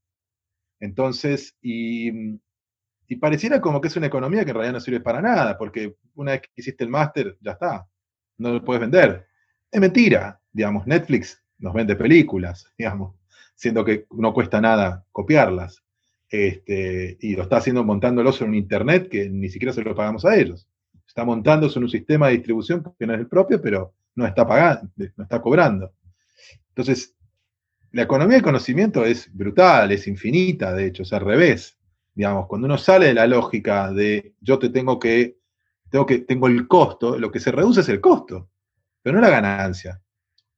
Entonces, 0.81 1.57
y 1.61 3.17
pareciera 3.21 3.61
como 3.61 3.81
que 3.81 3.89
es 3.89 3.97
una 3.97 4.07
economía 4.07 4.45
que 4.45 4.51
en 4.51 4.57
realidad 4.57 4.75
no 4.75 4.81
sirve 4.81 5.01
para 5.01 5.21
nada, 5.21 5.57
porque 5.57 5.97
una 6.15 6.33
vez 6.33 6.43
que 6.43 6.49
hiciste 6.57 6.85
el 6.85 6.91
máster, 6.91 7.37
ya 7.41 7.53
está, 7.53 7.87
no 8.39 8.53
lo 8.53 8.65
puedes 8.65 8.81
vender. 8.81 9.27
Es 9.71 9.81
mentira, 9.81 10.41
digamos, 10.53 10.87
Netflix 10.87 11.43
nos 11.59 11.75
vende 11.75 11.97
películas, 11.97 12.67
digamos, 12.77 13.17
siendo 13.55 13.85
que 13.85 14.07
no 14.11 14.33
cuesta 14.33 14.61
nada 14.61 15.05
copiarlas. 15.13 15.83
Este, 16.29 17.17
y 17.21 17.37
lo 17.37 17.45
está 17.45 17.59
haciendo 17.59 17.85
montándolo 17.85 18.33
en 18.41 18.49
un 18.49 18.55
internet 18.55 19.09
que 19.09 19.29
ni 19.29 19.49
siquiera 19.49 19.73
se 19.73 19.83
lo 19.83 19.95
pagamos 19.95 20.25
a 20.25 20.37
ellos. 20.37 20.67
Está 21.07 21.25
montándose 21.25 21.79
en 21.79 21.85
un 21.85 21.91
sistema 21.91 22.29
de 22.29 22.35
distribución 22.35 22.83
que 22.99 23.07
no 23.07 23.15
es 23.15 23.21
el 23.21 23.29
propio, 23.29 23.61
pero 23.61 23.95
no 24.17 24.27
está 24.27 24.47
pagando, 24.47 24.91
no 25.17 25.23
está 25.25 25.41
cobrando. 25.41 25.93
Entonces, 26.71 27.15
la 27.95 28.03
economía 28.03 28.39
del 28.39 28.43
conocimiento 28.43 29.05
es 29.05 29.33
brutal, 29.33 29.93
es 29.93 30.09
infinita, 30.09 30.73
de 30.73 30.87
hecho, 30.87 31.05
es 31.05 31.13
al 31.13 31.21
revés. 31.21 31.79
Digamos, 32.13 32.49
cuando 32.49 32.67
uno 32.67 32.77
sale 32.77 33.07
de 33.07 33.15
la 33.15 33.29
lógica 33.29 33.93
de 33.93 34.35
yo 34.41 34.59
te 34.59 34.69
tengo 34.69 34.99
que, 34.99 35.39
tengo 35.91 36.05
que, 36.05 36.19
tengo 36.19 36.49
el 36.49 36.67
costo, 36.67 37.17
lo 37.21 37.31
que 37.31 37.39
se 37.39 37.53
reduce 37.53 37.83
es 37.83 37.89
el 37.89 38.01
costo, 38.01 38.51
pero 39.01 39.15
no 39.15 39.23
la 39.23 39.31
ganancia. 39.31 40.03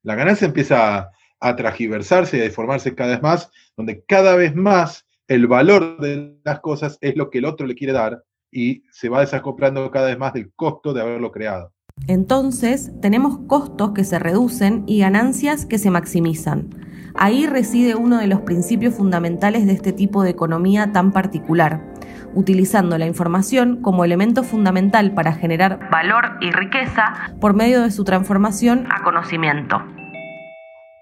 La 0.02 0.14
ganancia 0.14 0.46
empieza 0.46 0.98
a, 0.98 1.10
a 1.40 1.76
y 1.78 1.86
a 1.86 2.42
deformarse 2.42 2.94
cada 2.94 3.10
vez 3.10 3.22
más, 3.22 3.50
donde 3.76 4.02
cada 4.04 4.34
vez 4.34 4.54
más 4.54 5.06
el 5.28 5.46
valor 5.46 6.00
de 6.00 6.38
las 6.42 6.60
cosas 6.60 6.96
es 7.02 7.16
lo 7.16 7.28
que 7.28 7.38
el 7.38 7.44
otro 7.44 7.66
le 7.66 7.74
quiere 7.74 7.92
dar 7.92 8.24
y 8.50 8.82
se 8.90 9.10
va 9.10 9.20
desacoplando 9.20 9.90
cada 9.90 10.06
vez 10.06 10.18
más 10.18 10.32
del 10.32 10.54
costo 10.54 10.94
de 10.94 11.02
haberlo 11.02 11.32
creado. 11.32 11.70
Entonces, 12.06 12.92
tenemos 13.02 13.40
costos 13.46 13.92
que 13.92 14.04
se 14.04 14.18
reducen 14.18 14.84
y 14.86 15.00
ganancias 15.00 15.66
que 15.66 15.76
se 15.76 15.90
maximizan. 15.90 16.85
Ahí 17.18 17.46
reside 17.46 17.94
uno 17.94 18.18
de 18.18 18.26
los 18.26 18.42
principios 18.42 18.94
fundamentales 18.94 19.66
de 19.66 19.72
este 19.72 19.92
tipo 19.92 20.22
de 20.22 20.30
economía 20.30 20.92
tan 20.92 21.12
particular, 21.12 21.80
utilizando 22.34 22.98
la 22.98 23.06
información 23.06 23.80
como 23.80 24.04
elemento 24.04 24.42
fundamental 24.42 25.14
para 25.14 25.32
generar 25.32 25.88
valor 25.90 26.36
y 26.42 26.50
riqueza 26.50 27.34
por 27.40 27.54
medio 27.54 27.82
de 27.82 27.90
su 27.90 28.04
transformación 28.04 28.86
a 28.90 29.02
conocimiento. 29.02 29.82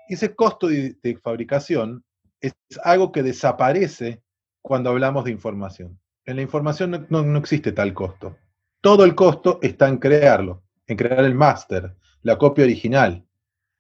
Ese 0.08 0.36
costo 0.36 0.68
de, 0.68 1.18
fabricación 1.20 2.04
es 2.40 2.54
algo 2.84 3.10
que 3.10 3.24
desaparece 3.24 4.22
cuando 4.62 4.90
hablamos 4.90 5.24
de 5.24 5.32
información. 5.32 5.98
En 6.26 6.36
la 6.36 6.42
información 6.42 7.06
no, 7.10 7.36
existe 7.36 7.72
tal 7.72 7.92
costo. 7.92 8.36
Todo 8.80 9.04
el 9.04 9.16
costo 9.16 9.58
está 9.62 9.88
en 9.88 9.98
crearlo, 9.98 10.62
en 10.86 10.96
crear 10.96 11.24
el 11.24 11.34
máster, 11.34 11.96
la 12.22 12.38
copia 12.38 12.64
original 12.64 13.24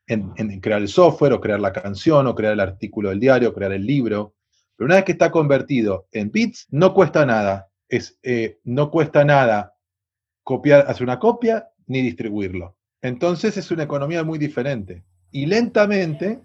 en, 0.06 0.60
crear 0.60 0.80
el 0.80 0.88
software, 0.88 1.32
o 1.32 1.40
crear 1.40 1.60
la 1.60 1.72
canción, 1.72 2.26
o 2.26 2.34
crear 2.34 2.52
el 2.52 2.60
artículo 2.60 3.10
del 3.10 3.20
diario, 3.20 3.50
o 3.50 3.54
crear 3.54 3.72
el 3.72 3.86
libro. 3.86 4.34
Pero 4.76 4.86
una 4.86 4.96
vez 4.96 5.04
que 5.04 5.12
está 5.12 5.30
convertido 5.30 6.08
en 6.12 6.30
bits, 6.30 6.66
no 6.70 6.94
cuesta 6.94 7.24
nada. 7.24 7.68
Es, 7.88 8.18
eh, 8.22 8.58
no 8.64 8.90
cuesta 8.90 9.24
nada 9.24 9.74
copiar, 10.42 10.86
hacer 10.88 11.04
una 11.04 11.18
copia, 11.18 11.68
ni 11.86 12.02
distribuirlo. 12.02 12.76
Entonces 13.02 13.56
es 13.56 13.70
una 13.70 13.82
economía 13.82 14.24
muy 14.24 14.38
diferente. 14.38 15.04
Y 15.30 15.46
lentamente 15.46 16.40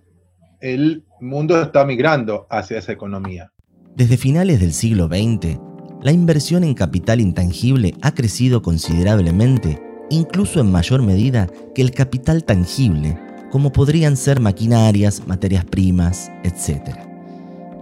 el 0.61 1.05
mundo 1.21 1.61
está 1.61 1.85
migrando 1.85 2.47
hacia 2.49 2.79
esa 2.79 2.91
economía. 2.91 3.51
Desde 3.95 4.17
finales 4.17 4.59
del 4.59 4.73
siglo 4.73 5.07
XX, 5.07 5.59
la 6.01 6.11
inversión 6.11 6.63
en 6.63 6.73
capital 6.73 7.19
intangible 7.19 7.93
ha 8.01 8.13
crecido 8.13 8.61
considerablemente, 8.61 9.81
incluso 10.09 10.59
en 10.61 10.71
mayor 10.71 11.01
medida 11.01 11.47
que 11.75 11.81
el 11.81 11.91
capital 11.91 12.43
tangible, 12.45 13.17
como 13.51 13.71
podrían 13.71 14.17
ser 14.17 14.39
maquinarias, 14.39 15.27
materias 15.27 15.65
primas, 15.65 16.31
etc. 16.43 16.95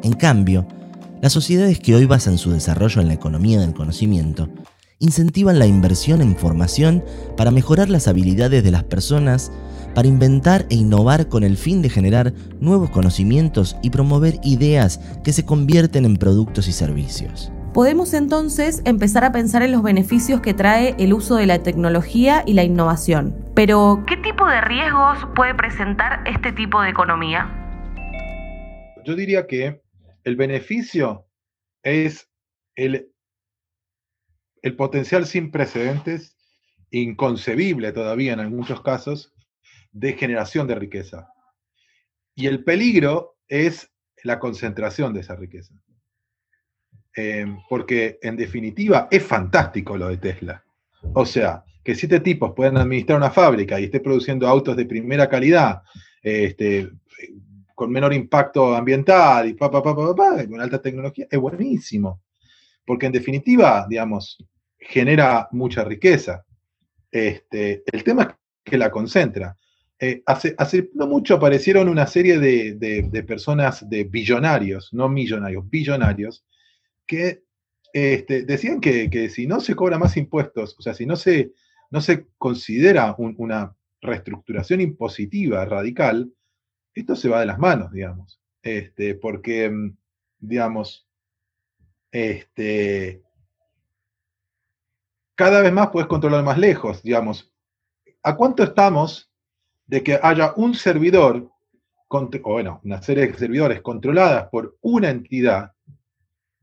En 0.03 0.13
cambio, 0.13 0.67
las 1.21 1.33
sociedades 1.33 1.79
que 1.79 1.95
hoy 1.95 2.05
basan 2.05 2.37
su 2.37 2.51
desarrollo 2.51 3.01
en 3.01 3.07
la 3.07 3.13
economía 3.13 3.59
del 3.59 3.73
conocimiento 3.73 4.49
incentivan 4.99 5.59
la 5.59 5.67
inversión 5.67 6.21
en 6.21 6.35
formación 6.35 7.03
para 7.35 7.51
mejorar 7.51 7.89
las 7.89 8.07
habilidades 8.07 8.63
de 8.63 8.71
las 8.71 8.83
personas, 8.83 9.51
para 9.93 10.07
inventar 10.07 10.65
e 10.69 10.75
innovar 10.75 11.27
con 11.27 11.43
el 11.43 11.57
fin 11.57 11.81
de 11.81 11.89
generar 11.89 12.33
nuevos 12.59 12.89
conocimientos 12.89 13.75
y 13.81 13.89
promover 13.89 14.39
ideas 14.43 14.99
que 15.23 15.33
se 15.33 15.45
convierten 15.45 16.05
en 16.05 16.17
productos 16.17 16.67
y 16.67 16.71
servicios. 16.71 17.51
Podemos 17.77 18.15
entonces 18.15 18.81
empezar 18.85 19.23
a 19.23 19.31
pensar 19.31 19.61
en 19.61 19.71
los 19.71 19.83
beneficios 19.83 20.41
que 20.41 20.55
trae 20.55 20.95
el 20.97 21.13
uso 21.13 21.35
de 21.35 21.45
la 21.45 21.61
tecnología 21.61 22.41
y 22.43 22.53
la 22.53 22.63
innovación. 22.63 23.51
Pero, 23.53 24.03
¿qué 24.07 24.17
tipo 24.17 24.47
de 24.47 24.61
riesgos 24.61 25.19
puede 25.35 25.53
presentar 25.53 26.27
este 26.27 26.51
tipo 26.53 26.81
de 26.81 26.89
economía? 26.89 27.45
Yo 29.05 29.15
diría 29.15 29.45
que 29.45 29.83
el 30.23 30.35
beneficio 30.35 31.27
es 31.83 32.27
el, 32.73 33.11
el 34.63 34.75
potencial 34.75 35.27
sin 35.27 35.51
precedentes, 35.51 36.35
inconcebible 36.89 37.91
todavía 37.91 38.33
en 38.33 38.55
muchos 38.55 38.81
casos, 38.81 39.35
de 39.91 40.13
generación 40.13 40.65
de 40.65 40.73
riqueza. 40.73 41.27
Y 42.33 42.47
el 42.47 42.63
peligro 42.63 43.37
es 43.47 43.93
la 44.23 44.39
concentración 44.39 45.13
de 45.13 45.19
esa 45.19 45.35
riqueza. 45.35 45.75
Em, 47.19 47.57
porque 47.67 48.19
en 48.21 48.35
definitiva 48.37 49.07
es 49.09 49.23
fantástico 49.23 49.97
lo 49.97 50.09
de 50.09 50.17
Tesla. 50.17 50.63
O 51.15 51.25
sea, 51.25 51.63
que 51.83 51.95
siete 51.95 52.19
tipos 52.19 52.53
puedan 52.55 52.77
administrar 52.77 53.17
una 53.17 53.31
fábrica 53.31 53.79
y 53.79 53.85
esté 53.85 54.01
produciendo 54.01 54.47
autos 54.47 54.77
de 54.77 54.85
primera 54.85 55.27
calidad, 55.27 55.81
este, 56.21 56.87
con 57.73 57.91
menor 57.91 58.13
impacto 58.13 58.75
ambiental 58.75 59.49
y 59.49 59.55
pa, 59.55 59.71
pa, 59.71 59.81
pa, 59.81 59.95
con 59.95 60.61
alta 60.61 60.79
tecnología, 60.79 61.25
es 61.31 61.39
buenísimo. 61.39 62.21
Porque 62.85 63.07
en 63.07 63.13
definitiva, 63.13 63.87
digamos, 63.89 64.37
genera 64.77 65.47
mucha 65.51 65.83
riqueza. 65.83 66.45
Este, 67.09 67.81
el 67.91 68.03
tema 68.03 68.23
es 68.23 68.27
que 68.63 68.77
la 68.77 68.91
concentra. 68.91 69.57
Eh, 69.99 70.21
hace, 70.27 70.53
hace, 70.55 70.91
no 70.93 71.07
mucho 71.07 71.33
aparecieron 71.33 71.89
una 71.89 72.05
serie 72.05 72.37
de, 72.37 72.75
de 72.75 73.23
personas, 73.23 73.89
de 73.89 74.03
billonarios, 74.03 74.93
no 74.93 75.09
millonarios, 75.09 75.67
billonarios, 75.67 76.45
que 77.07 77.43
este, 77.93 78.43
decían 78.43 78.79
que, 78.81 79.29
si 79.29 79.47
no 79.47 79.59
se 79.59 79.75
cobra 79.75 79.97
más 79.97 80.17
impuestos, 80.17 80.75
o 80.77 80.81
sea, 80.81 80.93
si 80.93 81.05
no 81.05 81.15
se, 81.15 81.53
no 81.89 82.01
se 82.01 82.27
considera 82.37 83.15
una 83.17 83.75
reestructuración 84.01 84.81
impositiva 84.81 85.65
radical, 85.65 86.31
esto 86.93 87.15
se 87.15 87.29
va 87.29 87.39
de 87.39 87.45
las 87.45 87.59
manos, 87.59 87.91
digamos. 87.91 88.39
Este, 88.61 89.15
porque, 89.15 89.69
mm, 89.69 89.97
digamos, 90.39 91.07
este, 92.11 93.23
cada 95.35 95.61
vez 95.61 95.71
más 95.71 95.89
puedes 95.89 96.07
controlar 96.07 96.43
más 96.43 96.57
lejos, 96.57 97.01
digamos. 97.03 97.51
¿A 98.23 98.35
cuánto 98.35 98.63
estamos 98.63 99.31
de 99.85 100.03
que 100.03 100.19
haya 100.21 100.53
un 100.55 100.73
servidor, 100.73 101.49
o 102.09 102.29
bueno, 102.43 102.81
una 102.83 103.01
serie 103.01 103.27
de 103.27 103.37
servidores 103.37 103.81
controladas 103.81 104.49
por 104.49 104.77
una 104.81 105.09
entidad 105.09 105.73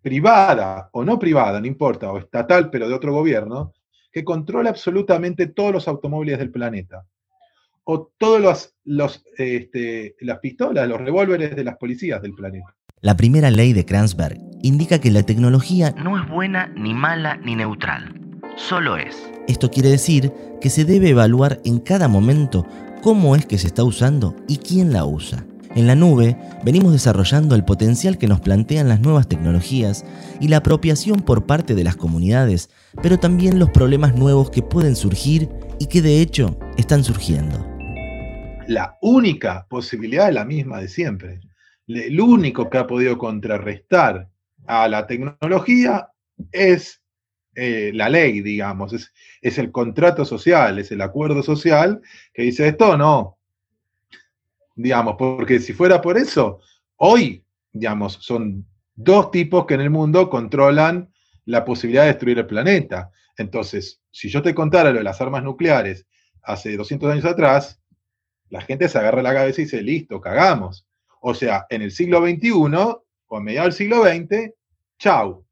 privada 0.05 0.91
o 0.93 1.03
no 1.03 1.19
privada, 1.19 1.59
no 1.59 1.67
importa, 1.67 2.13
o 2.13 2.19
estatal, 2.19 2.69
pero 2.69 2.87
de 2.87 2.95
otro 2.95 3.11
gobierno, 3.15 3.73
que 4.13 4.23
controla 4.23 4.69
absolutamente 4.69 5.47
todos 5.47 5.73
los 5.73 5.89
automóviles 5.89 6.39
del 6.39 6.51
planeta. 6.51 7.07
O 7.85 8.13
todas 8.19 8.75
los, 8.85 9.25
este, 9.39 10.15
las 10.21 10.41
pistolas, 10.41 10.87
los 10.87 11.01
revólveres 11.01 11.57
de 11.57 11.65
las 11.65 11.79
policías 11.79 12.21
del 12.21 12.35
planeta. 12.35 12.77
La 13.01 13.17
primera 13.17 13.51
ley 13.51 13.73
de 13.73 13.87
Kranzberg 13.87 14.39
indica 14.63 15.01
que 15.01 15.11
la 15.11 15.23
tecnología 15.23 15.93
no 15.93 16.23
es 16.23 16.29
buena, 16.29 16.67
ni 16.77 16.93
mala, 16.93 17.39
ni 17.39 17.57
neutral. 17.57 18.15
Solo 18.57 18.99
es. 18.99 19.31
Esto 19.49 19.71
quiere 19.71 19.89
decir 19.89 20.31
que 20.61 20.69
se 20.69 20.85
debe 20.85 21.11
evaluar 21.11 21.61
en 21.65 21.79
cada 21.79 22.09
momento 22.09 22.67
cómo 23.03 23.37
es 23.37 23.47
que 23.47 23.57
se 23.57 23.69
está 23.69 23.85
usando 23.85 24.37
y 24.49 24.59
quién 24.59 24.93
la 24.93 25.07
usa. 25.07 25.47
En 25.77 25.89
la 25.89 25.97
nube 25.97 26.37
venimos 26.63 26.93
desarrollando 26.93 27.57
el 27.57 27.65
potencial 27.65 28.17
que 28.17 28.29
nos 28.29 28.41
plantean 28.41 28.89
las 28.89 29.01
nuevas 29.01 29.27
tecnologías 29.27 30.05
y 30.41 30.47
la 30.47 30.59
apropiación 30.59 31.21
por 31.21 31.47
parte 31.47 31.75
de 31.75 31.83
las 31.83 31.97
comunidades, 31.97 32.71
pero 33.03 33.19
también 33.19 33.59
los 33.59 33.71
problemas 33.71 34.15
nuevos 34.15 34.51
que 34.51 34.63
pueden 34.63 34.95
surgir 34.95 35.49
y 35.81 35.87
que 35.87 36.01
de 36.01 36.21
hecho 36.21 36.57
están 36.77 37.03
surgiendo. 37.03 37.67
La 38.69 38.97
única 39.03 39.67
posibilidad 39.69 40.29
es 40.29 40.35
la 40.35 40.45
misma 40.45 40.81
de 40.81 40.87
siempre. 40.87 41.41
El 41.89 42.21
único 42.21 42.71
que 42.71 42.79
ha 42.79 42.87
podido 42.87 43.19
contrarrestar 43.19 44.29
a 44.67 44.87
la 44.87 45.09
tecnología 45.09 46.09
es 46.53 47.03
eh, 47.57 47.91
la 47.95 48.09
ley, 48.09 48.43
digamos, 48.43 48.93
es, 48.93 49.13
es 49.43 49.59
el 49.59 49.73
contrato 49.73 50.25
social, 50.25 50.79
es 50.79 50.93
el 50.93 51.01
acuerdo 51.01 51.43
social 51.43 52.01
que 52.33 52.43
dice 52.43 52.69
esto 52.69 52.97
no, 52.97 53.39
digamos, 54.75 55.17
porque 55.19 55.61
si 55.61 55.73
fuera 55.73 56.01
por 56.01 56.17
eso, 56.17 56.61
hoy, 56.97 57.45
digamos, 57.73 58.15
son 58.21 58.67
dos 58.95 59.31
tipos 59.31 59.67
que 59.67 59.75
en 59.75 59.81
el 59.81 59.91
mundo 59.91 60.31
controlan 60.31 61.13
la 61.45 61.65
posibilidad 61.65 62.03
de 62.03 62.09
destruir 62.09 62.39
el 62.39 62.47
planeta. 62.47 63.11
Entonces, 63.37 64.01
si 64.11 64.29
yo 64.29 64.43
te 64.43 64.55
contara 64.55 64.91
lo 64.91 64.99
de 64.99 65.05
las 65.05 65.21
armas 65.21 65.43
nucleares 65.43 66.07
hace 66.43 66.77
200 66.77 67.13
años 67.13 67.25
atrás, 67.25 67.81
la 68.51 68.61
gente 68.61 68.89
se 68.89 68.99
agarra 68.99 69.23
la 69.23 69.35
cabeza 69.35 69.61
y 69.61 69.65
dice, 69.65 69.83
listo, 69.83 70.21
cagamos. 70.21 70.87
O 71.21 71.35
sea, 71.35 71.67
en 71.71 71.83
el 71.83 71.91
siglo 71.91 72.21
XXI, 72.21 72.51
o 73.27 73.37
a 73.37 73.41
mediados 73.41 73.77
del 73.77 73.89
siglo 73.89 74.05
XX, 74.05 74.53
chau. 74.99 75.45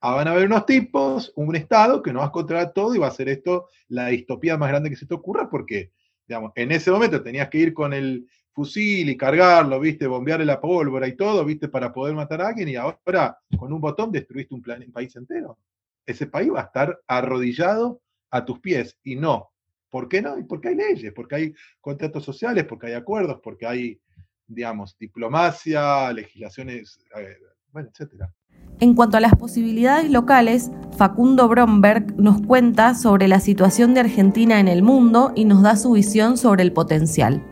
ah, 0.00 0.14
van 0.14 0.28
a 0.28 0.32
haber 0.32 0.46
unos 0.46 0.66
tipos, 0.66 1.32
un 1.36 1.56
Estado 1.56 2.02
que 2.02 2.12
nos 2.12 2.22
va 2.22 2.26
a 2.26 2.32
controlar 2.32 2.72
todo 2.72 2.94
y 2.94 2.98
va 2.98 3.06
a 3.06 3.10
hacer 3.10 3.28
esto 3.28 3.68
la 3.88 4.08
distopía 4.08 4.56
más 4.56 4.68
grande 4.68 4.90
que 4.90 4.96
se 4.96 5.06
te 5.06 5.14
ocurra, 5.14 5.48
porque, 5.48 5.92
digamos, 6.26 6.52
en 6.54 6.72
ese 6.72 6.90
momento 6.90 7.22
tenías 7.22 7.48
que 7.48 7.58
ir 7.58 7.74
con 7.74 7.92
el 7.92 8.28
fusil 8.52 9.08
y 9.08 9.16
cargarlo, 9.16 9.78
viste, 9.80 10.06
bombearle 10.06 10.44
la 10.44 10.60
pólvora 10.60 11.06
y 11.06 11.16
todo, 11.16 11.44
viste, 11.44 11.68
para 11.68 11.92
poder 11.92 12.14
matar 12.14 12.42
a 12.42 12.48
alguien, 12.48 12.68
y 12.68 12.76
ahora 12.76 13.38
con 13.56 13.72
un 13.72 13.80
botón 13.80 14.10
destruiste 14.10 14.54
un, 14.54 14.62
un 14.64 14.92
país 14.92 15.14
entero. 15.16 15.58
Ese 16.04 16.26
país 16.26 16.50
va 16.52 16.60
a 16.60 16.64
estar 16.64 17.00
arrodillado 17.06 18.00
a 18.30 18.44
tus 18.44 18.58
pies, 18.60 18.96
y 19.02 19.16
no. 19.16 19.50
¿Por 19.90 20.08
qué 20.08 20.22
no? 20.22 20.36
Porque 20.48 20.68
hay 20.68 20.76
leyes, 20.76 21.12
porque 21.12 21.34
hay 21.34 21.54
contratos 21.80 22.24
sociales, 22.24 22.64
porque 22.64 22.88
hay 22.88 22.92
acuerdos, 22.94 23.40
porque 23.42 23.66
hay, 23.66 24.00
digamos, 24.46 24.96
diplomacia, 24.98 26.12
legislaciones, 26.12 27.00
eh, 27.16 27.36
bueno, 27.72 27.88
etcétera. 27.92 28.32
En 28.78 28.94
cuanto 28.94 29.16
a 29.16 29.20
las 29.20 29.34
posibilidades 29.34 30.10
locales, 30.10 30.70
Facundo 30.96 31.48
Bromberg 31.48 32.16
nos 32.18 32.40
cuenta 32.42 32.94
sobre 32.94 33.26
la 33.26 33.40
situación 33.40 33.94
de 33.94 34.00
Argentina 34.00 34.60
en 34.60 34.68
el 34.68 34.82
mundo 34.82 35.32
y 35.34 35.44
nos 35.44 35.62
da 35.62 35.76
su 35.76 35.92
visión 35.92 36.36
sobre 36.36 36.62
el 36.62 36.72
potencial. 36.72 37.44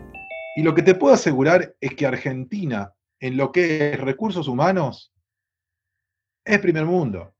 Y 0.55 0.63
lo 0.63 0.73
que 0.75 0.81
te 0.81 0.95
puedo 0.95 1.13
asegurar 1.13 1.75
es 1.79 1.95
que 1.95 2.05
Argentina, 2.05 2.93
en 3.19 3.37
lo 3.37 3.51
que 3.51 3.91
es 3.91 3.99
recursos 3.99 4.47
humanos, 4.47 5.13
es 6.43 6.59
primer 6.59 6.85
mundo. 6.85 7.33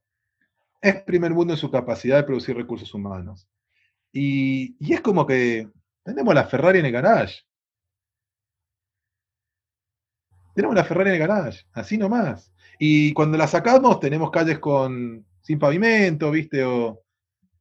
Es 0.82 1.02
primer 1.04 1.34
mundo 1.34 1.54
en 1.54 1.60
su 1.60 1.72
capacidad 1.72 2.18
de 2.18 2.24
producir 2.24 2.56
recursos 2.56 2.94
humanos. 2.94 3.48
Y, 4.12 4.76
es 4.94 5.02
como 5.02 5.26
que 5.26 5.70
tenemos 6.04 6.34
la 6.34 6.46
Ferrari 6.46 6.80
en 6.80 6.86
el 6.86 6.92
garage. 6.92 7.42
Tenemos 10.54 10.76
la 10.76 10.84
Ferrari 10.84 11.10
en 11.10 11.16
el 11.16 11.28
garage, 11.28 11.66
así 11.74 11.98
nomás. 11.98 12.54
Y 12.78 13.14
cuando 13.14 13.38
la 13.38 13.48
sacamos, 13.48 14.00
tenemos 14.00 14.32
calles 14.32 14.60
con, 14.60 15.26
sin 15.42 15.60
pavimento, 15.60 16.32
¿viste? 16.32 16.64
O, 16.64 17.04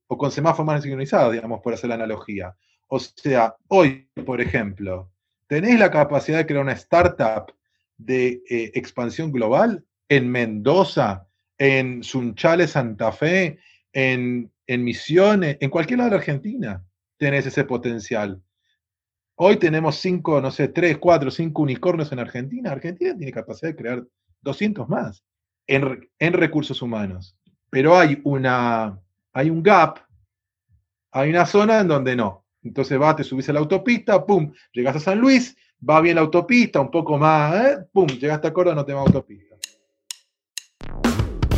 con 0.06 0.30
semáforos 0.30 0.66
más 0.66 0.82
sincronizados, 0.82 1.32
digamos, 1.32 1.60
por 1.60 1.74
hacer 1.74 1.88
la 1.88 1.96
analogía. 1.96 2.56
O 2.86 2.98
sea, 2.98 3.54
hoy, 3.68 4.08
por 4.24 4.40
ejemplo, 4.40 5.12
¿tenés 5.48 5.78
la 5.78 5.90
capacidad 5.90 6.38
de 6.38 6.46
crear 6.46 6.62
una 6.62 6.72
startup 6.72 7.52
de 7.96 8.42
eh, 8.48 8.70
expansión 8.74 9.32
global 9.32 9.84
en 10.08 10.30
Mendoza, 10.30 11.26
en 11.58 12.04
Sunchales, 12.04 12.70
Santa 12.70 13.10
Fe, 13.10 13.58
en, 13.92 14.52
en 14.66 14.84
Misiones, 14.84 15.56
en 15.60 15.70
cualquier 15.70 15.98
lado 15.98 16.10
de 16.10 16.16
Argentina? 16.16 16.84
Tenés 17.16 17.46
ese 17.46 17.64
potencial. 17.64 18.40
Hoy 19.34 19.56
tenemos 19.56 19.96
cinco, 19.96 20.40
no 20.40 20.50
sé, 20.50 20.68
tres, 20.68 20.98
cuatro, 20.98 21.30
cinco 21.30 21.62
unicornios 21.62 22.12
en 22.12 22.18
Argentina. 22.18 22.70
Argentina 22.70 23.16
tiene 23.16 23.32
capacidad 23.32 23.70
de 23.70 23.76
crear 23.76 24.04
200 24.42 24.88
más 24.88 25.24
en, 25.66 26.08
en 26.18 26.32
recursos 26.32 26.82
humanos. 26.82 27.36
Pero 27.70 27.96
hay, 27.96 28.20
una, 28.24 29.00
hay 29.32 29.50
un 29.50 29.62
gap, 29.62 30.00
hay 31.12 31.30
una 31.30 31.46
zona 31.46 31.80
en 31.80 31.88
donde 31.88 32.16
no. 32.16 32.44
Entonces 32.62 33.00
va, 33.00 33.14
te 33.14 33.24
subís 33.24 33.48
a 33.48 33.52
la 33.52 33.60
autopista, 33.60 34.24
pum, 34.24 34.52
llegas 34.72 34.96
a 34.96 35.00
San 35.00 35.18
Luis, 35.18 35.56
va 35.88 36.00
bien 36.00 36.16
la 36.16 36.22
autopista, 36.22 36.80
un 36.80 36.90
poco 36.90 37.18
más, 37.18 37.54
¿eh? 37.54 37.76
pum, 37.92 38.06
llegaste 38.06 38.48
a 38.48 38.52
Córdoba, 38.52 38.76
no 38.76 38.84
te 38.84 38.92
va 38.92 39.00
autopista. 39.00 39.56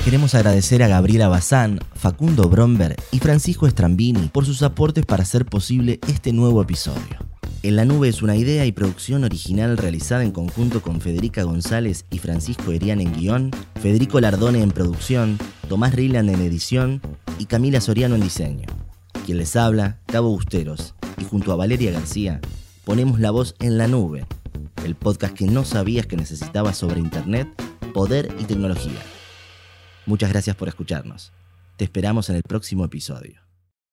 Queremos 0.04 0.34
agradecer 0.34 0.82
a 0.82 0.88
Gabriela 0.88 1.28
Bazán, 1.28 1.78
Facundo 1.94 2.48
Bromberg 2.48 2.96
y 3.12 3.18
Francisco 3.18 3.66
Estrambini 3.66 4.28
por 4.28 4.44
sus 4.44 4.62
aportes 4.62 5.04
para 5.04 5.22
hacer 5.22 5.44
posible 5.44 6.00
este 6.08 6.32
nuevo 6.32 6.62
episodio. 6.62 7.30
En 7.62 7.76
la 7.76 7.84
nube 7.84 8.08
es 8.08 8.22
una 8.22 8.36
idea 8.36 8.64
y 8.64 8.72
producción 8.72 9.22
original 9.24 9.76
realizada 9.76 10.24
en 10.24 10.30
conjunto 10.30 10.80
con 10.80 11.02
Federica 11.02 11.42
González 11.42 12.06
y 12.10 12.18
Francisco 12.18 12.72
Erian 12.72 13.02
en 13.02 13.12
guion, 13.12 13.50
Federico 13.80 14.18
Lardone 14.18 14.62
en 14.62 14.70
producción, 14.70 15.38
Tomás 15.68 15.94
Riland 15.94 16.30
en 16.30 16.40
edición 16.40 17.02
y 17.38 17.44
Camila 17.44 17.82
Soriano 17.82 18.14
en 18.14 18.22
diseño. 18.22 18.66
Quien 19.30 19.38
les 19.38 19.54
habla, 19.54 20.00
Cabo 20.06 20.30
Busteros, 20.30 20.96
y 21.16 21.22
junto 21.22 21.52
a 21.52 21.54
Valeria 21.54 21.92
García, 21.92 22.40
ponemos 22.82 23.20
la 23.20 23.30
voz 23.30 23.54
en 23.60 23.78
la 23.78 23.86
nube, 23.86 24.26
el 24.84 24.96
podcast 24.96 25.34
que 25.34 25.46
no 25.46 25.64
sabías 25.64 26.06
que 26.06 26.16
necesitabas 26.16 26.76
sobre 26.76 26.98
Internet, 26.98 27.46
poder 27.94 28.34
y 28.40 28.44
tecnología. 28.46 28.98
Muchas 30.04 30.30
gracias 30.30 30.56
por 30.56 30.66
escucharnos. 30.66 31.30
Te 31.76 31.84
esperamos 31.84 32.28
en 32.28 32.34
el 32.34 32.42
próximo 32.42 32.84
episodio. 32.84 33.49